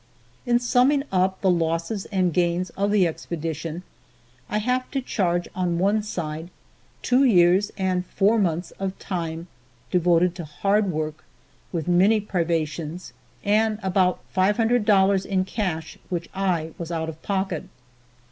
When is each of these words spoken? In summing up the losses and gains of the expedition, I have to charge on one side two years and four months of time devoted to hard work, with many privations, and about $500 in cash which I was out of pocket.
In 0.47 0.57
summing 0.57 1.03
up 1.11 1.41
the 1.41 1.51
losses 1.51 2.05
and 2.05 2.33
gains 2.33 2.71
of 2.71 2.89
the 2.89 3.05
expedition, 3.05 3.83
I 4.49 4.57
have 4.57 4.89
to 4.89 4.99
charge 4.99 5.47
on 5.53 5.77
one 5.77 6.01
side 6.01 6.49
two 7.03 7.23
years 7.23 7.71
and 7.77 8.03
four 8.07 8.39
months 8.39 8.71
of 8.79 8.97
time 8.97 9.45
devoted 9.91 10.33
to 10.37 10.43
hard 10.43 10.91
work, 10.91 11.23
with 11.71 11.87
many 11.87 12.19
privations, 12.19 13.13
and 13.43 13.77
about 13.83 14.21
$500 14.35 15.23
in 15.27 15.45
cash 15.45 15.99
which 16.09 16.29
I 16.33 16.71
was 16.79 16.91
out 16.91 17.07
of 17.07 17.21
pocket. 17.21 17.65